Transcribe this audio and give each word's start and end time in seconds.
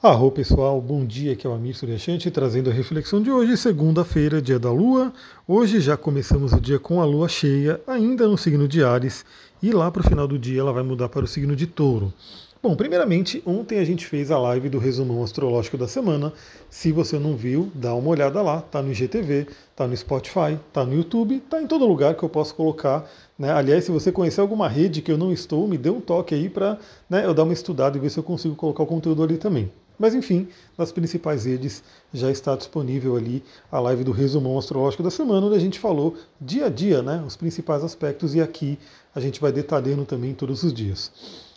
Arro 0.00 0.30
pessoal, 0.30 0.80
bom 0.80 1.04
dia, 1.04 1.32
aqui 1.32 1.44
é 1.44 1.50
o 1.50 1.52
Amir 1.52 1.76
Suryashanti 1.76 2.30
trazendo 2.30 2.70
a 2.70 2.72
reflexão 2.72 3.20
de 3.20 3.32
hoje, 3.32 3.56
segunda-feira, 3.56 4.40
dia 4.40 4.56
da 4.56 4.70
Lua. 4.70 5.12
Hoje 5.44 5.80
já 5.80 5.96
começamos 5.96 6.52
o 6.52 6.60
dia 6.60 6.78
com 6.78 7.00
a 7.00 7.04
Lua 7.04 7.28
cheia, 7.28 7.80
ainda 7.84 8.28
no 8.28 8.38
signo 8.38 8.68
de 8.68 8.84
Ares, 8.84 9.24
e 9.60 9.72
lá 9.72 9.90
para 9.90 10.02
o 10.02 10.08
final 10.08 10.28
do 10.28 10.38
dia 10.38 10.60
ela 10.60 10.72
vai 10.72 10.84
mudar 10.84 11.08
para 11.08 11.24
o 11.24 11.26
signo 11.26 11.56
de 11.56 11.66
Touro. 11.66 12.14
Bom, 12.62 12.76
primeiramente, 12.76 13.42
ontem 13.44 13.80
a 13.80 13.84
gente 13.84 14.06
fez 14.06 14.30
a 14.30 14.38
live 14.38 14.68
do 14.68 14.78
resumão 14.78 15.20
astrológico 15.24 15.76
da 15.76 15.88
semana. 15.88 16.32
Se 16.70 16.92
você 16.92 17.18
não 17.18 17.36
viu, 17.36 17.68
dá 17.74 17.92
uma 17.92 18.10
olhada 18.10 18.40
lá, 18.40 18.60
tá 18.60 18.80
no 18.80 18.92
IGTV, 18.92 19.48
tá 19.74 19.84
no 19.84 19.96
Spotify, 19.96 20.60
tá 20.72 20.84
no 20.84 20.94
YouTube, 20.94 21.40
tá 21.50 21.60
em 21.60 21.66
todo 21.66 21.84
lugar 21.84 22.14
que 22.14 22.22
eu 22.22 22.28
posso 22.28 22.54
colocar. 22.54 23.04
Né? 23.36 23.50
Aliás, 23.50 23.82
se 23.82 23.90
você 23.90 24.12
conhecer 24.12 24.40
alguma 24.40 24.68
rede 24.68 25.02
que 25.02 25.10
eu 25.10 25.18
não 25.18 25.32
estou, 25.32 25.66
me 25.66 25.76
dê 25.76 25.90
um 25.90 26.00
toque 26.00 26.36
aí 26.36 26.48
para 26.48 26.78
né, 27.10 27.26
eu 27.26 27.34
dar 27.34 27.42
uma 27.42 27.52
estudada 27.52 27.98
e 27.98 28.00
ver 28.00 28.10
se 28.10 28.18
eu 28.18 28.24
consigo 28.24 28.54
colocar 28.54 28.84
o 28.84 28.86
conteúdo 28.86 29.24
ali 29.24 29.36
também. 29.36 29.68
Mas 29.98 30.14
enfim, 30.14 30.48
nas 30.76 30.92
principais 30.92 31.44
redes 31.44 31.82
já 32.14 32.30
está 32.30 32.54
disponível 32.54 33.16
ali 33.16 33.42
a 33.70 33.80
live 33.80 34.04
do 34.04 34.12
resumão 34.12 34.56
astrológico 34.56 35.02
da 35.02 35.10
semana, 35.10 35.46
onde 35.46 35.56
a 35.56 35.60
gente 35.60 35.78
falou 35.78 36.14
dia 36.40 36.66
a 36.66 36.68
dia, 36.68 37.02
né, 37.02 37.22
os 37.26 37.36
principais 37.36 37.82
aspectos, 37.82 38.34
e 38.34 38.40
aqui 38.40 38.78
a 39.14 39.20
gente 39.20 39.40
vai 39.40 39.50
detalhando 39.50 40.04
também 40.04 40.34
todos 40.34 40.62
os 40.62 40.72
dias. 40.72 41.10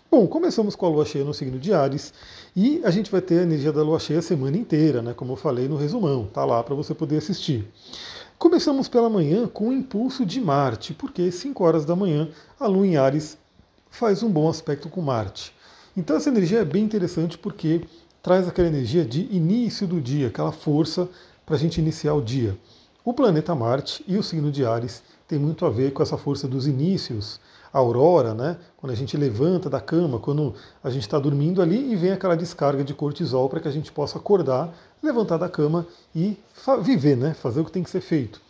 Bom, 0.10 0.28
começamos 0.28 0.76
com 0.76 0.86
a 0.86 0.90
lua 0.90 1.06
cheia 1.06 1.24
no 1.24 1.34
signo 1.34 1.58
de 1.58 1.72
Ares 1.72 2.14
e 2.56 2.82
a 2.84 2.90
gente 2.90 3.10
vai 3.10 3.22
ter 3.22 3.40
a 3.40 3.44
energia 3.44 3.72
da 3.72 3.84
lua 3.84 4.00
cheia 4.00 4.20
a 4.20 4.24
semana 4.24 4.58
inteira, 4.58 5.02
né, 5.02 5.14
como 5.14 5.34
eu 5.34 5.38
falei 5.38 5.68
no 5.68 5.78
resumão, 5.78 6.26
tá 6.26 6.44
lá 6.44 6.64
para 6.64 6.76
você 6.76 6.94
poder 6.94 7.18
assistir. 7.18 7.66
Começamos 8.38 8.90
pela 8.90 9.08
manhã 9.08 9.48
com 9.48 9.70
o 9.70 9.74
impulso 9.74 10.26
de 10.26 10.42
Marte, 10.42 10.96
porque 10.96 11.32
5 11.32 11.64
horas 11.64 11.86
da 11.86 11.96
manhã 11.96 12.28
a 12.60 12.66
lua 12.66 12.88
em 12.88 12.98
Ares 12.98 13.38
faz 13.92 14.24
um 14.24 14.32
bom 14.32 14.50
aspecto 14.50 14.90
com 14.90 15.00
Marte. 15.00 15.54
Então 15.96 16.16
essa 16.16 16.30
energia 16.30 16.60
é 16.60 16.66
bem 16.66 16.84
interessante 16.84 17.38
porque 17.38 17.82
traz 18.22 18.48
aquela 18.48 18.68
energia 18.68 19.04
de 19.04 19.28
início 19.32 19.88
do 19.88 20.00
dia, 20.00 20.28
aquela 20.28 20.52
força 20.52 21.10
para 21.46 21.56
a 21.56 21.60
gente 21.60 21.80
iniciar 21.80 22.14
o 22.14 22.22
dia. 22.22 22.58
O 23.04 23.14
planeta 23.14 23.56
Marte 23.56 24.04
e 24.08 24.16
o 24.18 24.24
signo 24.24 24.52
de 24.52 24.64
Ares 24.64 25.02
tem 25.28 25.40
muito 25.40 25.66
a 25.66 25.70
ver 25.70 25.92
com 25.92 26.04
essa 26.04 26.18
força 26.18 26.48
dos 26.48 26.68
inícios, 26.68 27.40
a 27.74 27.80
aurora, 27.80 28.34
né? 28.34 28.58
Quando 28.78 28.92
a 28.92 28.96
gente 28.96 29.18
levanta 29.18 29.70
da 29.70 29.80
cama, 29.80 30.20
quando 30.20 30.54
a 30.84 30.90
gente 30.90 31.04
está 31.04 31.18
dormindo 31.18 31.62
ali 31.62 31.92
e 31.92 31.96
vem 31.96 32.12
aquela 32.12 32.36
descarga 32.36 32.84
de 32.84 32.94
cortisol 32.94 33.50
para 33.50 33.60
que 33.60 33.68
a 33.68 33.72
gente 33.72 33.92
possa 33.92 34.20
acordar, 34.20 34.72
levantar 35.02 35.38
da 35.38 35.50
cama 35.50 35.88
e 36.16 36.38
viver, 36.84 37.16
né? 37.16 37.34
Fazer 37.34 37.62
o 37.62 37.66
que 37.66 37.72
tem 37.72 37.82
que 37.82 37.90
ser 37.90 38.02
feito. 38.02 38.42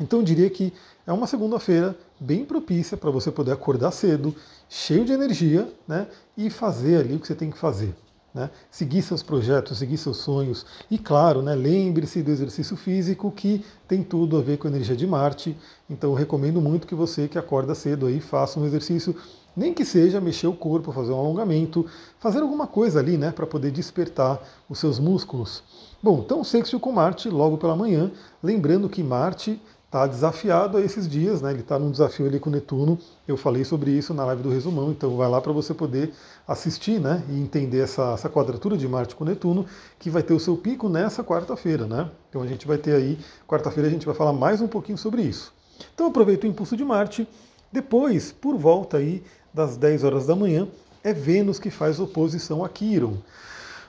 Então 0.00 0.20
eu 0.20 0.24
diria 0.24 0.50
que 0.50 0.72
é 1.06 1.12
uma 1.12 1.26
segunda-feira 1.26 1.96
bem 2.18 2.44
propícia 2.44 2.96
para 2.96 3.10
você 3.10 3.30
poder 3.30 3.52
acordar 3.52 3.92
cedo, 3.92 4.34
cheio 4.68 5.04
de 5.04 5.12
energia, 5.12 5.72
né? 5.86 6.08
E 6.36 6.50
fazer 6.50 6.96
ali 6.96 7.14
o 7.14 7.20
que 7.20 7.26
você 7.26 7.34
tem 7.34 7.50
que 7.50 7.58
fazer. 7.58 7.94
Né? 8.34 8.48
Seguir 8.70 9.02
seus 9.02 9.22
projetos, 9.22 9.78
seguir 9.78 9.98
seus 9.98 10.16
sonhos. 10.16 10.64
E 10.90 10.98
claro, 10.98 11.42
né, 11.42 11.54
lembre-se 11.54 12.22
do 12.22 12.30
exercício 12.30 12.76
físico 12.76 13.30
que 13.30 13.64
tem 13.86 14.02
tudo 14.02 14.38
a 14.38 14.40
ver 14.40 14.56
com 14.56 14.66
a 14.66 14.70
energia 14.70 14.96
de 14.96 15.06
Marte. 15.06 15.56
Então 15.88 16.14
recomendo 16.14 16.60
muito 16.60 16.86
que 16.86 16.94
você 16.94 17.28
que 17.28 17.38
acorda 17.38 17.74
cedo 17.74 18.06
aí 18.06 18.20
faça 18.20 18.58
um 18.58 18.64
exercício, 18.64 19.14
nem 19.54 19.74
que 19.74 19.84
seja 19.84 20.18
mexer 20.18 20.46
o 20.46 20.54
corpo, 20.54 20.92
fazer 20.92 21.12
um 21.12 21.18
alongamento, 21.18 21.84
fazer 22.18 22.40
alguma 22.40 22.66
coisa 22.66 23.00
ali, 23.00 23.18
né, 23.18 23.30
para 23.30 23.46
poder 23.46 23.70
despertar 23.70 24.40
os 24.66 24.78
seus 24.78 24.98
músculos. 24.98 25.62
Bom, 26.02 26.22
então 26.24 26.42
sexto 26.42 26.80
com 26.80 26.90
Marte 26.90 27.28
logo 27.28 27.58
pela 27.58 27.76
manhã, 27.76 28.10
lembrando 28.42 28.88
que 28.88 29.02
Marte 29.02 29.60
está 29.92 30.06
desafiado 30.06 30.78
a 30.78 30.80
esses 30.80 31.06
dias, 31.06 31.42
né? 31.42 31.50
Ele 31.50 31.60
está 31.60 31.78
num 31.78 31.90
desafio 31.90 32.24
ali 32.24 32.40
com 32.40 32.48
Netuno. 32.48 32.98
Eu 33.28 33.36
falei 33.36 33.62
sobre 33.62 33.90
isso 33.90 34.14
na 34.14 34.24
live 34.24 34.42
do 34.42 34.48
resumão, 34.48 34.90
então 34.90 35.18
vai 35.18 35.28
lá 35.28 35.38
para 35.38 35.52
você 35.52 35.74
poder 35.74 36.14
assistir, 36.48 36.98
né? 36.98 37.22
E 37.28 37.38
entender 37.38 37.80
essa, 37.80 38.14
essa 38.14 38.30
quadratura 38.30 38.74
de 38.78 38.88
Marte 38.88 39.14
com 39.14 39.22
Netuno, 39.22 39.66
que 39.98 40.08
vai 40.08 40.22
ter 40.22 40.32
o 40.32 40.40
seu 40.40 40.56
pico 40.56 40.88
nessa 40.88 41.22
quarta-feira, 41.22 41.86
né? 41.86 42.08
Então 42.30 42.40
a 42.40 42.46
gente 42.46 42.66
vai 42.66 42.78
ter 42.78 42.94
aí, 42.94 43.18
quarta-feira 43.46 43.86
a 43.86 43.92
gente 43.92 44.06
vai 44.06 44.14
falar 44.14 44.32
mais 44.32 44.62
um 44.62 44.66
pouquinho 44.66 44.96
sobre 44.96 45.20
isso. 45.20 45.52
Então 45.94 46.06
aproveita 46.06 46.46
o 46.46 46.48
impulso 46.48 46.74
de 46.74 46.86
Marte. 46.86 47.28
Depois, 47.70 48.32
por 48.32 48.56
volta 48.56 48.96
aí 48.96 49.22
das 49.52 49.76
10 49.76 50.04
horas 50.04 50.24
da 50.24 50.34
manhã, 50.34 50.66
é 51.04 51.12
Vênus 51.12 51.58
que 51.58 51.70
faz 51.70 52.00
oposição 52.00 52.64
a 52.64 52.68
Quiron. 52.70 53.18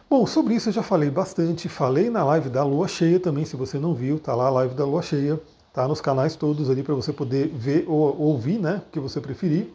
Bom, 0.09 0.27
sobre 0.27 0.53
isso 0.53 0.67
eu 0.67 0.73
já 0.73 0.83
falei 0.83 1.09
bastante, 1.09 1.69
falei 1.69 2.09
na 2.09 2.25
live 2.25 2.49
da 2.49 2.61
Lua 2.65 2.89
Cheia 2.89 3.21
também, 3.21 3.45
se 3.45 3.55
você 3.55 3.79
não 3.79 3.95
viu, 3.95 4.19
tá 4.19 4.35
lá 4.35 4.47
a 4.47 4.49
live 4.49 4.75
da 4.75 4.83
Lua 4.83 5.01
Cheia. 5.01 5.39
Tá 5.73 5.87
nos 5.87 5.99
canais 5.99 6.35
todos 6.35 6.69
ali 6.69 6.83
para 6.83 6.93
você 6.93 7.11
poder 7.11 7.47
ver 7.47 7.85
ou 7.87 8.15
ouvir, 8.21 8.59
né, 8.59 8.83
o 8.87 8.91
que 8.91 8.99
você 8.99 9.19
preferir. 9.19 9.73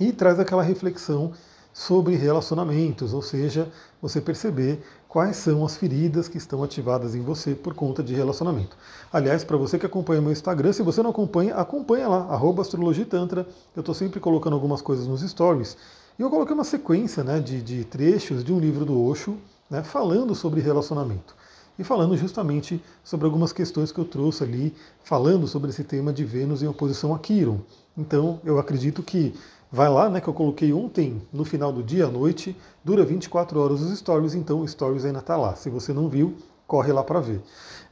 E 0.00 0.12
traz 0.12 0.40
aquela 0.40 0.64
reflexão 0.64 1.32
sobre 1.72 2.16
relacionamentos, 2.16 3.14
ou 3.14 3.22
seja, 3.22 3.70
você 4.00 4.20
perceber 4.20 4.82
quais 5.08 5.36
são 5.36 5.64
as 5.64 5.76
feridas 5.76 6.26
que 6.26 6.38
estão 6.38 6.64
ativadas 6.64 7.14
em 7.14 7.22
você 7.22 7.54
por 7.54 7.72
conta 7.72 8.02
de 8.02 8.12
relacionamento. 8.14 8.76
Aliás, 9.12 9.44
para 9.44 9.56
você 9.56 9.78
que 9.78 9.86
acompanha 9.86 10.20
meu 10.20 10.32
Instagram, 10.32 10.72
se 10.72 10.82
você 10.82 11.00
não 11.04 11.10
acompanha, 11.10 11.54
acompanha 11.54 12.08
lá, 12.08 12.40
astrologitantra. 12.60 13.46
Eu 13.76 13.80
estou 13.80 13.94
sempre 13.94 14.18
colocando 14.18 14.54
algumas 14.54 14.82
coisas 14.82 15.06
nos 15.06 15.22
stories. 15.22 15.76
E 16.18 16.22
eu 16.22 16.30
coloquei 16.30 16.52
uma 16.52 16.64
sequência 16.64 17.22
né, 17.22 17.38
de, 17.38 17.62
de 17.62 17.84
trechos 17.84 18.42
de 18.42 18.52
um 18.52 18.58
livro 18.58 18.84
do 18.84 19.00
Osho, 19.00 19.38
né, 19.70 19.84
falando 19.84 20.34
sobre 20.34 20.60
relacionamento 20.60 21.41
e 21.78 21.84
falando 21.84 22.16
justamente 22.16 22.82
sobre 23.02 23.26
algumas 23.26 23.52
questões 23.52 23.90
que 23.90 23.98
eu 23.98 24.04
trouxe 24.04 24.44
ali, 24.44 24.74
falando 25.02 25.46
sobre 25.46 25.70
esse 25.70 25.84
tema 25.84 26.12
de 26.12 26.24
Vênus 26.24 26.62
em 26.62 26.66
oposição 26.66 27.14
a 27.14 27.18
Quiron. 27.18 27.60
Então, 27.96 28.40
eu 28.44 28.58
acredito 28.58 29.02
que 29.02 29.34
vai 29.70 29.88
lá, 29.88 30.08
né, 30.08 30.20
que 30.20 30.28
eu 30.28 30.34
coloquei 30.34 30.72
ontem 30.72 31.22
no 31.32 31.44
final 31.44 31.72
do 31.72 31.82
dia 31.82 32.06
à 32.06 32.10
noite, 32.10 32.56
dura 32.84 33.04
24 33.04 33.58
horas 33.58 33.80
os 33.80 33.98
stories, 33.98 34.34
então 34.34 34.60
o 34.60 34.68
stories 34.68 35.04
ainda 35.04 35.20
está 35.20 35.36
lá. 35.36 35.54
Se 35.54 35.70
você 35.70 35.92
não 35.92 36.08
viu, 36.08 36.34
corre 36.66 36.92
lá 36.92 37.02
para 37.02 37.20
ver. 37.20 37.40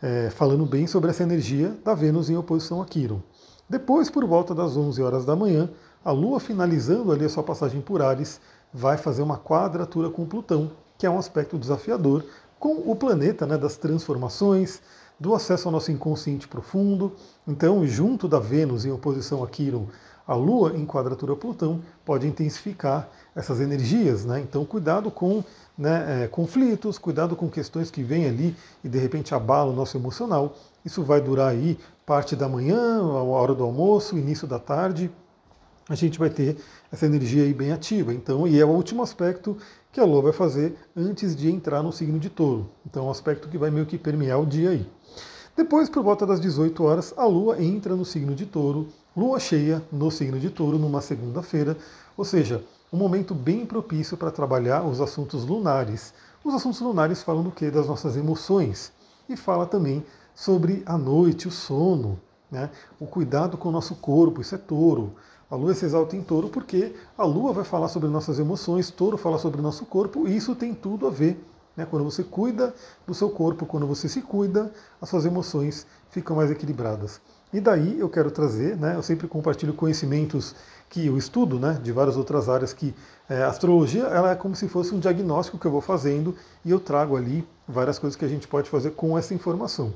É, 0.02 0.30
falando 0.30 0.64
bem 0.64 0.86
sobre 0.86 1.10
essa 1.10 1.22
energia 1.22 1.74
da 1.84 1.94
Vênus 1.94 2.30
em 2.30 2.36
oposição 2.36 2.80
a 2.80 2.86
Quiron. 2.86 3.20
Depois, 3.68 4.10
por 4.10 4.24
volta 4.24 4.54
das 4.54 4.76
11 4.76 5.02
horas 5.02 5.24
da 5.24 5.36
manhã, 5.36 5.70
a 6.04 6.10
Lua 6.10 6.40
finalizando 6.40 7.12
ali 7.12 7.24
a 7.24 7.28
sua 7.28 7.42
passagem 7.42 7.80
por 7.80 8.02
Ares, 8.02 8.40
vai 8.72 8.96
fazer 8.96 9.22
uma 9.22 9.38
quadratura 9.38 10.10
com 10.10 10.26
Plutão, 10.26 10.70
que 10.98 11.06
é 11.06 11.10
um 11.10 11.18
aspecto 11.18 11.58
desafiador, 11.58 12.24
com 12.60 12.74
o 12.74 12.94
planeta 12.94 13.46
né, 13.46 13.56
das 13.56 13.76
transformações, 13.76 14.82
do 15.18 15.34
acesso 15.34 15.66
ao 15.66 15.72
nosso 15.72 15.90
inconsciente 15.90 16.46
profundo. 16.46 17.12
Então, 17.48 17.86
junto 17.86 18.28
da 18.28 18.38
Vênus 18.38 18.84
em 18.84 18.92
oposição 18.92 19.42
a 19.42 19.48
Quiron, 19.48 19.86
a 20.26 20.34
Lua 20.34 20.76
em 20.76 20.86
quadratura 20.86 21.34
Plutão 21.34 21.80
pode 22.04 22.26
intensificar 22.26 23.08
essas 23.34 23.60
energias. 23.60 24.26
Né? 24.26 24.40
Então, 24.40 24.64
cuidado 24.64 25.10
com 25.10 25.42
né, 25.76 26.24
é, 26.24 26.28
conflitos, 26.28 26.98
cuidado 26.98 27.34
com 27.34 27.48
questões 27.48 27.90
que 27.90 28.02
vêm 28.02 28.26
ali 28.26 28.54
e 28.84 28.88
de 28.88 28.98
repente 28.98 29.34
abalam 29.34 29.72
o 29.72 29.76
nosso 29.76 29.96
emocional. 29.96 30.54
Isso 30.84 31.02
vai 31.02 31.20
durar 31.20 31.48
aí 31.48 31.78
parte 32.04 32.36
da 32.36 32.48
manhã, 32.48 32.98
a 33.00 33.22
hora 33.22 33.54
do 33.54 33.64
almoço, 33.64 34.18
início 34.18 34.46
da 34.46 34.58
tarde. 34.58 35.10
A 35.90 35.96
gente 35.96 36.20
vai 36.20 36.30
ter 36.30 36.56
essa 36.92 37.04
energia 37.04 37.42
aí 37.42 37.52
bem 37.52 37.72
ativa. 37.72 38.14
Então, 38.14 38.46
e 38.46 38.60
é 38.60 38.64
o 38.64 38.68
último 38.68 39.02
aspecto 39.02 39.56
que 39.90 39.98
a 39.98 40.04
Lua 40.04 40.22
vai 40.22 40.32
fazer 40.32 40.76
antes 40.96 41.34
de 41.34 41.50
entrar 41.50 41.82
no 41.82 41.90
signo 41.90 42.16
de 42.16 42.30
touro. 42.30 42.70
Então 42.86 43.04
é 43.04 43.06
um 43.08 43.10
aspecto 43.10 43.48
que 43.48 43.58
vai 43.58 43.72
meio 43.72 43.84
que 43.84 43.98
permear 43.98 44.40
o 44.40 44.46
dia 44.46 44.70
aí. 44.70 44.88
Depois, 45.56 45.90
por 45.90 46.04
volta 46.04 46.24
das 46.24 46.40
18 46.40 46.84
horas, 46.84 47.12
a 47.16 47.24
Lua 47.24 47.60
entra 47.60 47.96
no 47.96 48.04
signo 48.04 48.36
de 48.36 48.46
touro, 48.46 48.86
Lua 49.16 49.40
cheia 49.40 49.82
no 49.90 50.12
signo 50.12 50.38
de 50.38 50.48
touro 50.48 50.78
numa 50.78 51.00
segunda-feira, 51.00 51.76
ou 52.16 52.24
seja, 52.24 52.64
um 52.92 52.96
momento 52.96 53.34
bem 53.34 53.66
propício 53.66 54.16
para 54.16 54.30
trabalhar 54.30 54.84
os 54.84 55.00
assuntos 55.00 55.44
lunares. 55.44 56.14
Os 56.44 56.54
assuntos 56.54 56.80
lunares 56.80 57.20
falam 57.24 57.42
do 57.42 57.50
que? 57.50 57.68
Das 57.68 57.88
nossas 57.88 58.16
emoções. 58.16 58.92
E 59.28 59.36
fala 59.36 59.66
também 59.66 60.04
sobre 60.36 60.84
a 60.86 60.96
noite, 60.96 61.48
o 61.48 61.50
sono, 61.50 62.20
né? 62.48 62.70
o 63.00 63.06
cuidado 63.06 63.58
com 63.58 63.70
o 63.70 63.72
nosso 63.72 63.96
corpo, 63.96 64.40
isso 64.40 64.54
é 64.54 64.58
touro. 64.58 65.16
A 65.50 65.56
lua 65.56 65.74
se 65.74 65.84
exalta 65.84 66.14
em 66.14 66.22
touro 66.22 66.48
porque 66.48 66.94
a 67.18 67.24
lua 67.24 67.52
vai 67.52 67.64
falar 67.64 67.88
sobre 67.88 68.08
nossas 68.08 68.38
emoções, 68.38 68.88
touro 68.88 69.16
fala 69.18 69.36
sobre 69.36 69.60
nosso 69.60 69.84
corpo, 69.84 70.28
e 70.28 70.36
isso 70.36 70.54
tem 70.54 70.72
tudo 70.72 71.08
a 71.08 71.10
ver. 71.10 71.44
Né? 71.76 71.84
Quando 71.84 72.04
você 72.04 72.22
cuida 72.22 72.72
do 73.04 73.12
seu 73.12 73.28
corpo, 73.28 73.66
quando 73.66 73.84
você 73.84 74.08
se 74.08 74.22
cuida, 74.22 74.72
as 75.00 75.08
suas 75.08 75.24
emoções 75.24 75.88
ficam 76.08 76.36
mais 76.36 76.52
equilibradas. 76.52 77.20
E 77.52 77.60
daí 77.60 77.98
eu 77.98 78.08
quero 78.08 78.30
trazer, 78.30 78.76
né, 78.76 78.94
eu 78.96 79.02
sempre 79.02 79.26
compartilho 79.26 79.74
conhecimentos 79.74 80.54
que 80.88 81.06
eu 81.06 81.16
estudo, 81.16 81.58
né, 81.58 81.78
de 81.82 81.90
várias 81.92 82.16
outras 82.16 82.48
áreas, 82.48 82.72
que 82.72 82.94
é, 83.28 83.42
a 83.42 83.48
astrologia 83.48 84.04
ela 84.04 84.30
é 84.30 84.34
como 84.34 84.54
se 84.54 84.68
fosse 84.68 84.94
um 84.94 85.00
diagnóstico 85.00 85.58
que 85.58 85.66
eu 85.66 85.70
vou 85.70 85.80
fazendo 85.80 86.34
e 86.64 86.70
eu 86.70 86.78
trago 86.78 87.16
ali 87.16 87.46
várias 87.66 87.98
coisas 87.98 88.16
que 88.16 88.24
a 88.24 88.28
gente 88.28 88.46
pode 88.46 88.68
fazer 88.70 88.90
com 88.92 89.18
essa 89.18 89.34
informação 89.34 89.92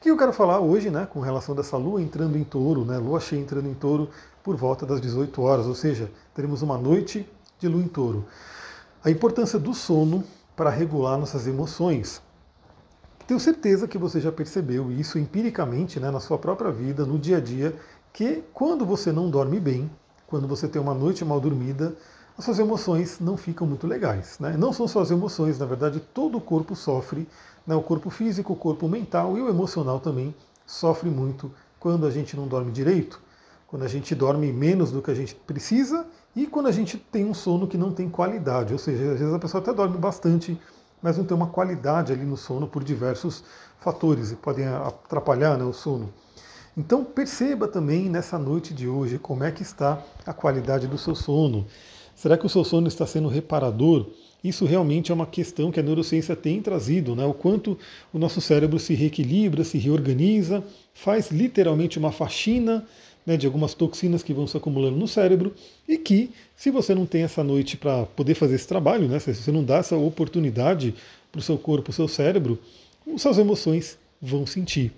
que 0.00 0.10
eu 0.10 0.16
quero 0.16 0.32
falar 0.32 0.60
hoje, 0.60 0.88
né, 0.88 1.06
com 1.06 1.20
relação 1.20 1.54
dessa 1.54 1.76
lua 1.76 2.00
entrando 2.00 2.38
em 2.38 2.42
touro, 2.42 2.86
né, 2.86 2.96
lua 2.96 3.20
cheia 3.20 3.38
entrando 3.38 3.68
em 3.68 3.74
touro 3.74 4.08
por 4.42 4.56
volta 4.56 4.86
das 4.86 4.98
18 4.98 5.42
horas, 5.42 5.66
ou 5.66 5.74
seja, 5.74 6.10
teremos 6.34 6.62
uma 6.62 6.78
noite 6.78 7.28
de 7.58 7.68
lua 7.68 7.82
em 7.82 7.88
touro. 7.88 8.24
A 9.04 9.10
importância 9.10 9.58
do 9.58 9.74
sono 9.74 10.24
para 10.56 10.70
regular 10.70 11.18
nossas 11.18 11.46
emoções. 11.46 12.22
Tenho 13.30 13.38
certeza 13.38 13.86
que 13.86 13.96
você 13.96 14.20
já 14.20 14.32
percebeu 14.32 14.90
isso 14.90 15.16
empiricamente 15.16 16.00
né, 16.00 16.10
na 16.10 16.18
sua 16.18 16.36
própria 16.36 16.72
vida, 16.72 17.06
no 17.06 17.16
dia 17.16 17.36
a 17.36 17.40
dia, 17.40 17.72
que 18.12 18.42
quando 18.52 18.84
você 18.84 19.12
não 19.12 19.30
dorme 19.30 19.60
bem, 19.60 19.88
quando 20.26 20.48
você 20.48 20.66
tem 20.66 20.82
uma 20.82 20.94
noite 20.94 21.24
mal 21.24 21.38
dormida, 21.38 21.94
as 22.36 22.44
suas 22.44 22.58
emoções 22.58 23.20
não 23.20 23.36
ficam 23.36 23.68
muito 23.68 23.86
legais. 23.86 24.36
Né? 24.40 24.56
Não 24.56 24.72
são 24.72 24.88
só 24.88 25.00
as 25.00 25.12
emoções, 25.12 25.60
na 25.60 25.64
verdade, 25.64 26.00
todo 26.12 26.38
o 26.38 26.40
corpo 26.40 26.74
sofre, 26.74 27.28
né? 27.64 27.76
o 27.76 27.82
corpo 27.82 28.10
físico, 28.10 28.52
o 28.52 28.56
corpo 28.56 28.88
mental 28.88 29.38
e 29.38 29.40
o 29.40 29.48
emocional 29.48 30.00
também 30.00 30.34
sofre 30.66 31.08
muito 31.08 31.52
quando 31.78 32.06
a 32.06 32.10
gente 32.10 32.36
não 32.36 32.48
dorme 32.48 32.72
direito, 32.72 33.22
quando 33.68 33.84
a 33.84 33.88
gente 33.88 34.12
dorme 34.12 34.52
menos 34.52 34.90
do 34.90 35.00
que 35.00 35.10
a 35.12 35.14
gente 35.14 35.36
precisa 35.36 36.04
e 36.34 36.48
quando 36.48 36.66
a 36.66 36.72
gente 36.72 36.98
tem 36.98 37.24
um 37.24 37.32
sono 37.32 37.68
que 37.68 37.78
não 37.78 37.92
tem 37.92 38.10
qualidade. 38.10 38.72
Ou 38.72 38.78
seja, 38.80 39.12
às 39.12 39.20
vezes 39.20 39.32
a 39.32 39.38
pessoa 39.38 39.62
até 39.62 39.72
dorme 39.72 39.98
bastante, 39.98 40.60
mas 41.02 41.16
não 41.16 41.24
tem 41.24 41.36
uma 41.36 41.48
qualidade 41.48 42.12
ali 42.12 42.24
no 42.24 42.36
sono 42.36 42.66
por 42.66 42.84
diversos 42.84 43.44
fatores 43.80 44.32
e 44.32 44.36
podem 44.36 44.66
atrapalhar 44.66 45.56
né, 45.56 45.64
o 45.64 45.72
sono. 45.72 46.12
Então 46.76 47.04
perceba 47.04 47.66
também 47.66 48.08
nessa 48.08 48.38
noite 48.38 48.72
de 48.72 48.86
hoje 48.86 49.18
como 49.18 49.42
é 49.42 49.50
que 49.50 49.62
está 49.62 50.02
a 50.24 50.32
qualidade 50.32 50.86
do 50.86 50.96
seu 50.96 51.14
sono. 51.14 51.66
Será 52.14 52.36
que 52.36 52.46
o 52.46 52.48
seu 52.48 52.64
sono 52.64 52.86
está 52.86 53.06
sendo 53.06 53.28
reparador? 53.28 54.06
Isso 54.42 54.64
realmente 54.64 55.10
é 55.10 55.14
uma 55.14 55.26
questão 55.26 55.70
que 55.70 55.80
a 55.80 55.82
neurociência 55.82 56.34
tem 56.34 56.62
trazido, 56.62 57.14
né? 57.14 57.24
o 57.26 57.34
quanto 57.34 57.76
o 58.12 58.18
nosso 58.18 58.40
cérebro 58.40 58.78
se 58.78 58.94
reequilibra, 58.94 59.64
se 59.64 59.78
reorganiza, 59.78 60.64
faz 60.94 61.30
literalmente 61.30 61.98
uma 61.98 62.12
faxina 62.12 62.86
né, 63.26 63.36
de 63.36 63.46
algumas 63.46 63.74
toxinas 63.74 64.22
que 64.22 64.32
vão 64.32 64.46
se 64.46 64.56
acumulando 64.56 64.96
no 64.96 65.06
cérebro 65.06 65.54
e 65.88 65.98
que, 65.98 66.30
se 66.56 66.70
você 66.70 66.94
não 66.94 67.06
tem 67.06 67.22
essa 67.22 67.44
noite 67.44 67.76
para 67.76 68.06
poder 68.06 68.34
fazer 68.34 68.54
esse 68.54 68.66
trabalho, 68.66 69.08
né, 69.08 69.18
se 69.18 69.34
você 69.34 69.52
não 69.52 69.64
dá 69.64 69.76
essa 69.76 69.96
oportunidade 69.96 70.94
para 71.30 71.38
o 71.38 71.42
seu 71.42 71.58
corpo, 71.58 71.84
para 71.84 71.90
o 71.90 71.94
seu 71.94 72.08
cérebro, 72.08 72.58
as 73.14 73.22
suas 73.22 73.38
emoções 73.38 73.98
vão 74.20 74.46
sentir. 74.46 74.92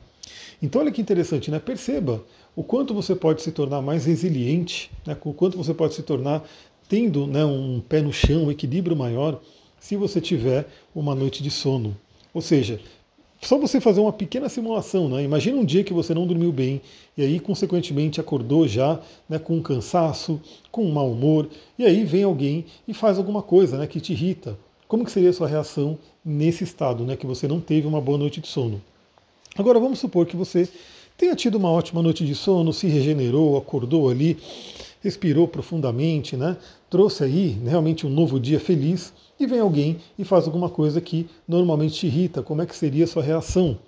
Então 0.62 0.80
olha 0.80 0.92
que 0.92 1.00
interessante, 1.00 1.50
né? 1.50 1.58
Perceba 1.58 2.22
o 2.54 2.62
quanto 2.62 2.94
você 2.94 3.14
pode 3.14 3.42
se 3.42 3.50
tornar 3.50 3.82
mais 3.82 4.04
resiliente, 4.04 4.90
né? 5.06 5.16
o 5.24 5.32
quanto 5.32 5.56
você 5.56 5.74
pode 5.74 5.94
se 5.94 6.02
tornar 6.02 6.44
tendo 6.88 7.26
né, 7.26 7.44
um 7.44 7.80
pé 7.80 8.02
no 8.02 8.12
chão, 8.12 8.44
um 8.44 8.50
equilíbrio 8.50 8.94
maior, 8.94 9.40
se 9.80 9.96
você 9.96 10.20
tiver 10.20 10.66
uma 10.94 11.14
noite 11.14 11.42
de 11.42 11.50
sono. 11.50 11.96
Ou 12.34 12.42
seja, 12.42 12.78
só 13.42 13.58
você 13.58 13.80
fazer 13.80 14.00
uma 14.00 14.12
pequena 14.12 14.48
simulação, 14.48 15.08
né? 15.08 15.22
Imagina 15.24 15.58
um 15.58 15.64
dia 15.64 15.82
que 15.82 15.92
você 15.92 16.14
não 16.14 16.26
dormiu 16.26 16.52
bem 16.52 16.80
e 17.16 17.22
aí, 17.22 17.40
consequentemente, 17.40 18.20
acordou 18.20 18.68
já 18.68 19.00
né, 19.28 19.36
com 19.38 19.56
um 19.56 19.62
cansaço, 19.62 20.40
com 20.70 20.84
um 20.84 20.92
mau 20.92 21.10
humor, 21.10 21.48
e 21.76 21.84
aí 21.84 22.04
vem 22.04 22.22
alguém 22.22 22.64
e 22.86 22.94
faz 22.94 23.18
alguma 23.18 23.42
coisa 23.42 23.76
né, 23.76 23.86
que 23.88 24.00
te 24.00 24.12
irrita. 24.12 24.56
Como 24.86 25.04
que 25.04 25.10
seria 25.10 25.30
a 25.30 25.32
sua 25.32 25.48
reação 25.48 25.98
nesse 26.24 26.62
estado, 26.62 27.04
né, 27.04 27.16
que 27.16 27.26
você 27.26 27.48
não 27.48 27.60
teve 27.60 27.86
uma 27.86 28.00
boa 28.00 28.16
noite 28.16 28.40
de 28.40 28.46
sono? 28.46 28.80
Agora 29.56 29.80
vamos 29.80 29.98
supor 29.98 30.24
que 30.24 30.36
você 30.36 30.68
tenha 31.18 31.34
tido 31.34 31.56
uma 31.56 31.70
ótima 31.70 32.00
noite 32.00 32.24
de 32.24 32.36
sono, 32.36 32.72
se 32.72 32.86
regenerou, 32.86 33.56
acordou 33.58 34.08
ali, 34.08 34.38
respirou 35.02 35.48
profundamente, 35.48 36.36
né? 36.36 36.56
Trouxe 36.88 37.24
aí 37.24 37.58
realmente 37.64 38.06
um 38.06 38.10
novo 38.10 38.38
dia 38.38 38.60
feliz 38.60 39.12
e 39.38 39.46
vem 39.46 39.60
alguém 39.60 39.98
e 40.18 40.24
faz 40.24 40.46
alguma 40.46 40.68
coisa 40.70 41.00
que 41.00 41.28
normalmente 41.46 41.94
te 41.94 42.06
irrita. 42.06 42.42
Como 42.42 42.62
é 42.62 42.66
que 42.66 42.76
seria 42.76 43.04
a 43.04 43.08
sua 43.08 43.22
reação? 43.22 43.78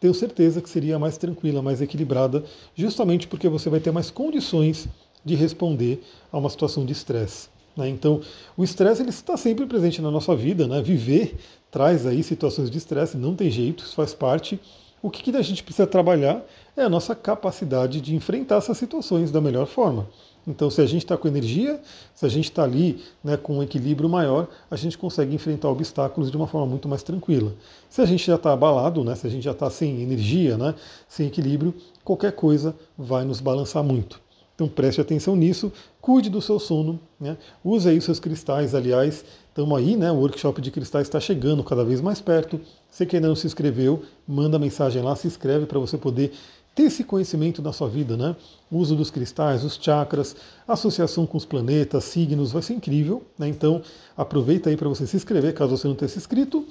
Tenho 0.00 0.14
certeza 0.14 0.60
que 0.60 0.68
seria 0.68 0.98
mais 0.98 1.16
tranquila, 1.16 1.62
mais 1.62 1.80
equilibrada, 1.80 2.44
justamente 2.74 3.28
porque 3.28 3.48
você 3.48 3.70
vai 3.70 3.80
ter 3.80 3.90
mais 3.90 4.10
condições 4.10 4.88
de 5.24 5.34
responder 5.34 6.02
a 6.32 6.38
uma 6.38 6.50
situação 6.50 6.84
de 6.84 6.92
estresse. 6.92 7.48
Né? 7.76 7.88
Então, 7.88 8.20
o 8.56 8.64
estresse 8.64 9.02
ele 9.02 9.10
está 9.10 9.36
sempre 9.36 9.66
presente 9.66 10.00
na 10.00 10.10
nossa 10.10 10.34
vida, 10.34 10.66
né? 10.66 10.82
Viver 10.82 11.36
traz 11.70 12.06
aí 12.06 12.22
situações 12.22 12.70
de 12.70 12.78
estresse, 12.78 13.16
não 13.16 13.34
tem 13.34 13.50
jeito, 13.50 13.84
isso 13.84 13.94
faz 13.94 14.14
parte. 14.14 14.60
O 15.02 15.10
que, 15.10 15.22
que 15.22 15.36
a 15.36 15.42
gente 15.42 15.62
precisa 15.62 15.86
trabalhar 15.86 16.42
é 16.76 16.82
a 16.82 16.88
nossa 16.88 17.14
capacidade 17.14 18.00
de 18.00 18.14
enfrentar 18.14 18.56
essas 18.56 18.78
situações 18.78 19.30
da 19.30 19.40
melhor 19.40 19.66
forma. 19.66 20.08
Então, 20.46 20.70
se 20.70 20.80
a 20.80 20.86
gente 20.86 21.04
está 21.04 21.16
com 21.16 21.26
energia, 21.26 21.80
se 22.14 22.26
a 22.26 22.28
gente 22.28 22.44
está 22.44 22.64
ali 22.64 23.02
né, 23.22 23.36
com 23.36 23.58
um 23.58 23.62
equilíbrio 23.62 24.08
maior, 24.08 24.48
a 24.70 24.76
gente 24.76 24.98
consegue 24.98 25.34
enfrentar 25.34 25.68
obstáculos 25.70 26.30
de 26.30 26.36
uma 26.36 26.46
forma 26.46 26.66
muito 26.66 26.88
mais 26.88 27.02
tranquila. 27.02 27.54
Se 27.88 28.02
a 28.02 28.04
gente 28.04 28.26
já 28.26 28.34
está 28.34 28.52
abalado, 28.52 29.02
né, 29.02 29.14
se 29.14 29.26
a 29.26 29.30
gente 29.30 29.42
já 29.42 29.52
está 29.52 29.70
sem 29.70 30.02
energia, 30.02 30.56
né, 30.58 30.74
sem 31.08 31.26
equilíbrio, 31.26 31.74
qualquer 32.04 32.32
coisa 32.32 32.74
vai 32.96 33.24
nos 33.24 33.40
balançar 33.40 33.82
muito. 33.82 34.22
Então 34.54 34.68
preste 34.68 35.00
atenção 35.00 35.34
nisso, 35.34 35.72
cuide 36.00 36.30
do 36.30 36.40
seu 36.40 36.60
sono, 36.60 37.00
né? 37.18 37.36
use 37.64 37.88
aí 37.88 37.98
os 37.98 38.04
seus 38.04 38.20
cristais, 38.20 38.72
aliás, 38.72 39.24
estamos 39.48 39.76
aí, 39.76 39.96
né? 39.96 40.12
O 40.12 40.16
workshop 40.16 40.60
de 40.60 40.70
cristais 40.70 41.08
está 41.08 41.18
chegando 41.18 41.64
cada 41.64 41.84
vez 41.84 42.00
mais 42.00 42.20
perto. 42.20 42.60
Você 42.88 43.04
que 43.04 43.16
ainda 43.16 43.26
não 43.26 43.34
se 43.34 43.48
inscreveu, 43.48 44.04
manda 44.28 44.56
mensagem 44.56 45.02
lá, 45.02 45.16
se 45.16 45.26
inscreve 45.26 45.66
para 45.66 45.80
você 45.80 45.98
poder 45.98 46.32
ter 46.74 46.84
esse 46.84 47.04
conhecimento 47.04 47.62
na 47.62 47.72
sua 47.72 47.88
vida, 47.88 48.16
né? 48.16 48.34
O 48.70 48.78
uso 48.78 48.96
dos 48.96 49.10
cristais, 49.10 49.62
os 49.62 49.78
chakras, 49.80 50.34
associação 50.66 51.24
com 51.26 51.36
os 51.36 51.44
planetas, 51.44 52.04
signos, 52.04 52.52
vai 52.52 52.62
ser 52.62 52.74
incrível, 52.74 53.22
né? 53.38 53.48
Então 53.48 53.80
aproveita 54.16 54.70
aí 54.70 54.76
para 54.76 54.88
você 54.88 55.06
se 55.06 55.16
inscrever, 55.16 55.54
caso 55.54 55.76
você 55.76 55.86
não 55.86 55.94
tenha 55.94 56.08
se 56.08 56.18
inscrito. 56.18 56.66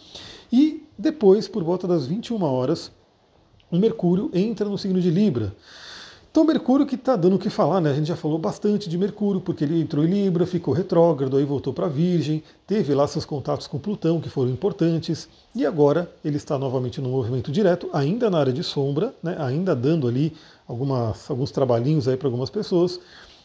E 0.52 0.84
depois, 0.98 1.48
por 1.48 1.64
volta 1.64 1.88
das 1.88 2.06
21 2.06 2.44
horas, 2.44 2.92
o 3.72 3.78
Mercúrio 3.78 4.30
entra 4.34 4.68
no 4.68 4.78
signo 4.78 5.00
de 5.00 5.10
Libra. 5.10 5.56
Então 6.34 6.44
Mercúrio 6.44 6.88
que 6.88 6.96
está 6.96 7.16
dando 7.16 7.36
o 7.36 7.40
que 7.40 7.48
falar, 7.48 7.80
né? 7.80 7.92
A 7.92 7.94
gente 7.94 8.08
já 8.08 8.16
falou 8.16 8.40
bastante 8.40 8.90
de 8.90 8.98
Mercúrio, 8.98 9.40
porque 9.40 9.64
ele 9.64 9.80
entrou 9.80 10.04
em 10.04 10.08
Libra, 10.08 10.48
ficou 10.48 10.74
retrógrado, 10.74 11.38
aí 11.38 11.46
voltou 11.46 11.72
para 11.72 11.88
Virgem, 11.88 12.42
teve 12.66 12.92
lá 12.96 13.06
seus 13.06 13.24
contatos 13.24 13.68
com 13.68 13.78
Plutão, 13.78 14.20
que 14.20 14.30
foram 14.30 14.50
importantes, 14.50 15.30
e 15.54 15.64
agora 15.64 16.12
ele 16.26 16.38
está 16.38 16.58
novamente 16.58 17.00
no 17.00 17.10
movimento 17.10 17.52
direto, 17.52 17.88
ainda 17.94 18.32
na 18.32 18.40
área 18.40 18.52
de 18.52 18.64
sombra, 18.64 19.14
né? 19.22 19.36
ainda 19.38 19.76
dando 19.76 20.08
ali 20.08 20.34
algumas, 20.68 21.30
alguns 21.30 21.52
trabalhinhos 21.52 22.08
aí 22.08 22.18
para 22.18 22.28
algumas 22.28 22.50
pessoas, 22.50 23.00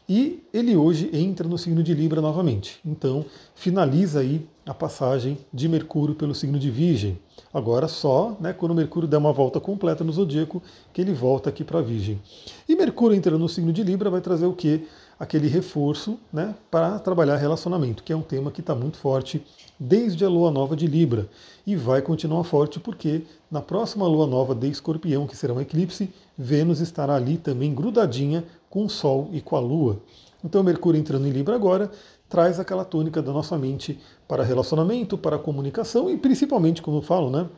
e 0.08 0.42
ele 0.54 0.74
hoje 0.74 1.10
entra 1.12 1.46
no 1.46 1.58
signo 1.58 1.82
de 1.82 1.92
Libra 1.92 2.22
novamente. 2.22 2.80
Então 2.84 3.26
finaliza 3.54 4.20
aí 4.20 4.46
a 4.64 4.72
passagem 4.72 5.36
de 5.52 5.68
Mercúrio 5.68 6.14
pelo 6.14 6.34
signo 6.34 6.58
de 6.58 6.70
Virgem. 6.70 7.18
Agora 7.52 7.88
só 7.88 8.36
né, 8.40 8.52
quando 8.52 8.74
Mercúrio 8.74 9.08
der 9.08 9.18
uma 9.18 9.32
volta 9.32 9.60
completa 9.60 10.02
no 10.02 10.12
zodíaco 10.12 10.62
que 10.92 11.00
ele 11.02 11.12
volta 11.12 11.50
aqui 11.50 11.62
para 11.62 11.82
Virgem. 11.82 12.18
E 12.66 12.74
Mercúrio 12.74 13.16
entrando 13.16 13.38
no 13.38 13.48
signo 13.48 13.72
de 13.72 13.82
Libra 13.82 14.08
vai 14.08 14.20
trazer 14.20 14.46
o 14.46 14.54
quê? 14.54 14.84
Aquele 15.20 15.48
reforço 15.48 16.18
né, 16.32 16.54
para 16.70 16.98
trabalhar 17.00 17.36
relacionamento, 17.36 18.02
que 18.02 18.12
é 18.12 18.16
um 18.16 18.22
tema 18.22 18.50
que 18.50 18.60
está 18.60 18.74
muito 18.74 18.96
forte 18.96 19.42
desde 19.78 20.24
a 20.24 20.28
lua 20.28 20.50
nova 20.50 20.76
de 20.76 20.86
Libra. 20.86 21.28
E 21.66 21.76
vai 21.76 22.00
continuar 22.00 22.44
forte 22.44 22.80
porque 22.80 23.22
na 23.50 23.60
próxima 23.60 24.06
lua 24.06 24.26
nova 24.26 24.54
de 24.54 24.68
Escorpião, 24.68 25.26
que 25.26 25.36
será 25.36 25.52
um 25.52 25.60
eclipse, 25.60 26.08
Vênus 26.36 26.80
estará 26.80 27.16
ali 27.16 27.36
também 27.36 27.74
grudadinha 27.74 28.44
com 28.70 28.84
o 28.84 28.90
Sol 28.90 29.28
e 29.32 29.40
com 29.40 29.56
a 29.56 29.60
Lua. 29.60 30.00
Então 30.44 30.62
Mercúrio 30.62 30.98
entrando 30.98 31.26
em 31.26 31.30
Libra 31.30 31.54
agora 31.54 31.90
traz 32.28 32.60
aquela 32.60 32.84
tônica 32.84 33.22
da 33.22 33.32
nossa 33.32 33.56
mente 33.56 33.98
para 34.26 34.44
relacionamento, 34.44 35.16
para 35.16 35.38
comunicação 35.38 36.10
e 36.10 36.16
principalmente, 36.16 36.82
como 36.82 36.98
eu 36.98 37.02
falo, 37.02 37.30
né, 37.30 37.48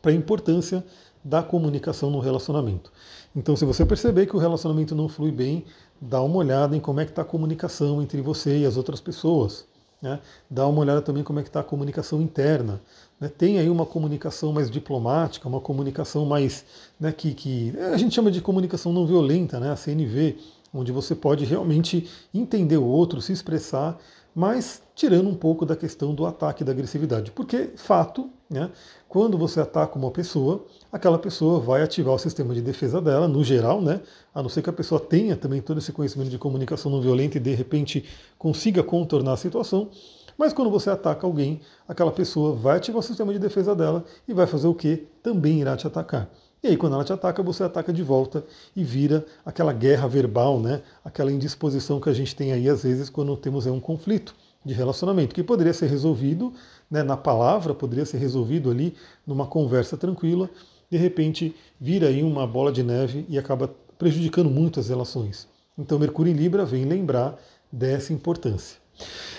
para 0.00 0.12
a 0.12 0.14
importância 0.14 0.84
da 1.24 1.42
comunicação 1.42 2.10
no 2.10 2.20
relacionamento. 2.20 2.92
Então, 3.34 3.56
se 3.56 3.64
você 3.64 3.84
perceber 3.84 4.26
que 4.26 4.36
o 4.36 4.38
relacionamento 4.38 4.94
não 4.94 5.08
flui 5.08 5.32
bem, 5.32 5.64
dá 6.00 6.22
uma 6.22 6.36
olhada 6.36 6.76
em 6.76 6.80
como 6.80 7.00
é 7.00 7.04
que 7.04 7.10
está 7.10 7.22
a 7.22 7.24
comunicação 7.24 8.00
entre 8.00 8.22
você 8.22 8.58
e 8.58 8.66
as 8.66 8.76
outras 8.76 9.00
pessoas. 9.00 9.66
Né? 10.00 10.20
Dá 10.48 10.66
uma 10.66 10.80
olhada 10.80 11.02
também 11.02 11.24
como 11.24 11.40
é 11.40 11.42
que 11.42 11.48
está 11.48 11.60
a 11.60 11.64
comunicação 11.64 12.22
interna. 12.22 12.80
Né? 13.20 13.28
Tem 13.28 13.58
aí 13.58 13.68
uma 13.68 13.86
comunicação 13.86 14.52
mais 14.52 14.70
diplomática, 14.70 15.48
uma 15.48 15.60
comunicação 15.60 16.24
mais 16.24 16.64
né, 16.98 17.12
que, 17.12 17.34
que 17.34 17.74
a 17.92 17.96
gente 17.96 18.14
chama 18.14 18.30
de 18.30 18.40
comunicação 18.40 18.92
não 18.92 19.06
violenta, 19.06 19.58
né? 19.58 19.70
a 19.70 19.76
CNV, 19.76 20.36
onde 20.72 20.92
você 20.92 21.14
pode 21.14 21.44
realmente 21.44 22.08
entender 22.32 22.76
o 22.76 22.84
outro, 22.84 23.20
se 23.20 23.32
expressar, 23.32 23.98
mas 24.34 24.82
tirando 24.94 25.28
um 25.28 25.34
pouco 25.34 25.64
da 25.64 25.74
questão 25.74 26.14
do 26.14 26.26
ataque 26.26 26.62
da 26.62 26.72
agressividade. 26.72 27.30
Porque, 27.30 27.70
fato, 27.76 28.30
né, 28.48 28.70
quando 29.08 29.38
você 29.38 29.60
ataca 29.60 29.98
uma 29.98 30.10
pessoa, 30.10 30.64
aquela 30.92 31.18
pessoa 31.18 31.60
vai 31.60 31.82
ativar 31.82 32.14
o 32.14 32.18
sistema 32.18 32.54
de 32.54 32.60
defesa 32.60 33.00
dela, 33.00 33.26
no 33.26 33.42
geral, 33.42 33.80
né, 33.80 34.00
a 34.34 34.42
não 34.42 34.48
ser 34.48 34.62
que 34.62 34.70
a 34.70 34.72
pessoa 34.72 35.00
tenha 35.00 35.36
também 35.36 35.60
todo 35.60 35.78
esse 35.78 35.92
conhecimento 35.92 36.30
de 36.30 36.38
comunicação 36.38 36.90
não 36.90 37.00
violenta 37.00 37.36
e 37.36 37.40
de 37.40 37.54
repente 37.54 38.04
consiga 38.38 38.82
contornar 38.82 39.32
a 39.32 39.36
situação. 39.36 39.90
Mas 40.38 40.52
quando 40.52 40.70
você 40.70 40.88
ataca 40.88 41.26
alguém, 41.26 41.60
aquela 41.88 42.12
pessoa 42.12 42.54
vai 42.54 42.76
ativar 42.76 43.00
o 43.00 43.02
sistema 43.02 43.32
de 43.32 43.40
defesa 43.40 43.74
dela 43.74 44.04
e 44.26 44.32
vai 44.32 44.46
fazer 44.46 44.68
o 44.68 44.74
que? 44.74 45.08
Também 45.20 45.60
irá 45.60 45.76
te 45.76 45.84
atacar. 45.84 46.30
E 46.62 46.68
aí, 46.68 46.76
quando 46.76 46.94
ela 46.94 47.04
te 47.04 47.12
ataca, 47.12 47.42
você 47.42 47.64
ataca 47.64 47.92
de 47.92 48.04
volta 48.04 48.44
e 48.74 48.84
vira 48.84 49.26
aquela 49.44 49.72
guerra 49.72 50.06
verbal, 50.06 50.60
né? 50.60 50.82
aquela 51.04 51.32
indisposição 51.32 52.00
que 52.00 52.08
a 52.08 52.12
gente 52.12 52.36
tem 52.36 52.52
aí, 52.52 52.68
às 52.68 52.84
vezes, 52.84 53.10
quando 53.10 53.36
temos 53.36 53.66
um 53.66 53.80
conflito 53.80 54.34
de 54.64 54.74
relacionamento, 54.74 55.34
que 55.34 55.42
poderia 55.42 55.72
ser 55.72 55.88
resolvido 55.88 56.52
né, 56.88 57.02
na 57.02 57.16
palavra, 57.16 57.74
poderia 57.74 58.06
ser 58.06 58.18
resolvido 58.18 58.70
ali 58.70 58.94
numa 59.26 59.46
conversa 59.46 59.96
tranquila, 59.96 60.48
de 60.90 60.96
repente 60.96 61.54
vira 61.80 62.08
aí 62.08 62.22
uma 62.22 62.46
bola 62.46 62.70
de 62.70 62.82
neve 62.82 63.26
e 63.28 63.38
acaba 63.38 63.74
prejudicando 63.98 64.50
muito 64.50 64.78
as 64.78 64.88
relações. 64.88 65.48
Então, 65.76 65.98
Mercúrio 65.98 66.32
em 66.32 66.36
Libra 66.36 66.64
vem 66.64 66.84
lembrar 66.84 67.38
dessa 67.72 68.12
importância. 68.12 68.78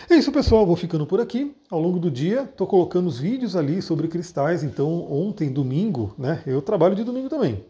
É 0.10 0.16
isso, 0.16 0.32
pessoal. 0.32 0.66
Vou 0.66 0.75
ficando 0.75 1.06
por 1.06 1.20
aqui. 1.20 1.56
Ao 1.70 1.80
longo 1.80 2.00
do 2.00 2.10
dia, 2.10 2.44
estou 2.44 2.68
colocando 2.68 3.08
os 3.08 3.20
vídeos 3.20 3.56
ali 3.56 3.82
sobre 3.82 4.08
cristais. 4.08 4.63
Então, 4.63 5.12
ontem, 5.12 5.51
domingo, 5.51 6.13
né? 6.18 6.42
Eu 6.46 6.62
trabalho 6.62 6.96
de 6.96 7.04
domingo 7.04 7.30
também. 7.30 7.63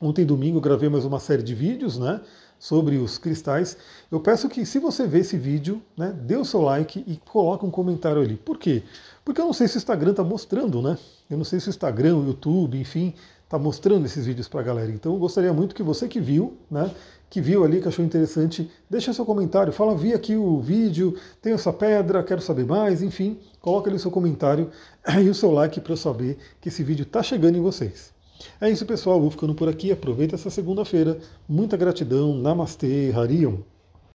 Ontem, 0.00 0.24
domingo, 0.24 0.60
gravei 0.60 0.88
mais 0.88 1.04
uma 1.04 1.20
série 1.20 1.42
de 1.42 1.54
vídeos, 1.54 1.98
né? 1.98 2.20
sobre 2.64 2.96
os 2.96 3.18
cristais, 3.18 3.76
eu 4.10 4.18
peço 4.18 4.48
que 4.48 4.64
se 4.64 4.78
você 4.78 5.06
vê 5.06 5.18
esse 5.18 5.36
vídeo, 5.36 5.82
né, 5.94 6.12
dê 6.12 6.34
o 6.34 6.46
seu 6.46 6.62
like 6.62 7.04
e 7.06 7.16
coloque 7.30 7.66
um 7.66 7.70
comentário 7.70 8.22
ali. 8.22 8.36
Por 8.36 8.58
quê? 8.58 8.82
Porque 9.22 9.38
eu 9.38 9.44
não 9.44 9.52
sei 9.52 9.68
se 9.68 9.76
o 9.76 9.78
Instagram 9.78 10.12
está 10.12 10.24
mostrando, 10.24 10.80
né? 10.80 10.96
Eu 11.28 11.36
não 11.36 11.44
sei 11.44 11.60
se 11.60 11.68
o 11.68 11.70
Instagram, 11.70 12.16
o 12.16 12.26
YouTube, 12.26 12.78
enfim, 12.78 13.12
está 13.54 13.58
mostrando 13.58 14.04
esses 14.04 14.26
vídeos 14.26 14.48
para 14.48 14.60
a 14.60 14.62
galera. 14.64 14.90
Então 14.90 15.12
eu 15.12 15.18
gostaria 15.18 15.52
muito 15.52 15.74
que 15.74 15.82
você 15.82 16.08
que 16.08 16.20
viu, 16.20 16.58
né, 16.68 16.90
que 17.30 17.40
viu 17.40 17.64
ali, 17.64 17.80
que 17.80 17.88
achou 17.88 18.04
interessante, 18.04 18.68
deixa 18.90 19.12
seu 19.12 19.24
comentário, 19.24 19.72
fala, 19.72 19.96
vi 19.96 20.12
aqui 20.12 20.34
o 20.34 20.60
vídeo, 20.60 21.16
tem 21.40 21.52
essa 21.52 21.72
pedra, 21.72 22.22
quero 22.22 22.40
saber 22.40 22.66
mais, 22.66 23.00
enfim, 23.00 23.38
coloca 23.60 23.88
ali 23.88 23.96
o 23.96 24.00
seu 24.00 24.10
comentário 24.10 24.70
e 25.22 25.28
o 25.28 25.34
seu 25.34 25.52
like 25.52 25.80
para 25.80 25.92
eu 25.92 25.96
saber 25.96 26.36
que 26.60 26.68
esse 26.68 26.82
vídeo 26.82 27.04
está 27.04 27.22
chegando 27.22 27.56
em 27.56 27.60
vocês. 27.60 28.12
É 28.60 28.68
isso, 28.68 28.84
pessoal. 28.84 29.20
Vou 29.20 29.30
ficando 29.30 29.54
por 29.54 29.68
aqui. 29.68 29.92
Aproveita 29.92 30.34
essa 30.34 30.50
segunda-feira. 30.50 31.18
Muita 31.48 31.76
gratidão. 31.76 32.34
Namastê, 32.34 33.12
Harion. 33.14 33.58